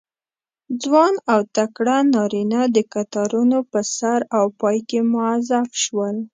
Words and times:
ځوان 0.81 1.13
او 1.31 1.39
تکړه 1.55 1.97
نارینه 2.15 2.61
د 2.75 2.77
کتارونو 2.93 3.57
په 3.71 3.79
سر 3.97 4.19
او 4.37 4.45
پای 4.59 4.77
کې 4.89 4.99
موظف 5.13 5.69
شول. 5.83 6.15